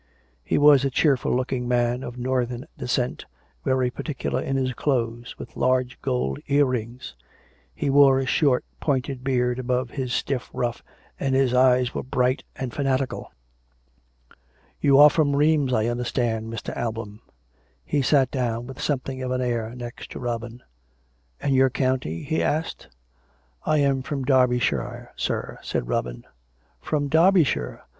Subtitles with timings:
[0.43, 3.25] He was a cheerful looking man, of northern descent,
[3.63, 7.15] very particular in his clothes, with large gold ear rings;
[7.75, 10.81] he wore a short, pointed beard above his "stiff ruff,
[11.19, 13.31] and his eyes were bright and fanatical."
[14.81, 16.75] You are from Rheims, I understand, Mr.
[16.75, 17.19] Alban."
[17.85, 17.85] 274 COME RACK!
[17.85, 17.85] COME ROPE!
[17.85, 20.63] He sat down with something of an air next to Robin.
[21.39, 22.87] "And your county?" he asked."
[23.67, 26.25] I am from Derbyshire, sir," said Robin."
[26.81, 27.83] From Derbyshire.